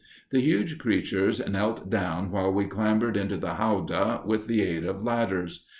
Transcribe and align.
The 0.31 0.39
huge 0.41 0.79
creatures 0.79 1.47
knelt 1.47 1.91
down 1.91 2.31
while 2.31 2.51
we 2.51 2.65
clambered 2.65 3.15
into 3.15 3.37
the 3.37 3.53
howdah 3.53 4.23
with 4.25 4.47
the 4.47 4.63
aid 4.63 4.83
of 4.83 5.03
ladders. 5.03 5.67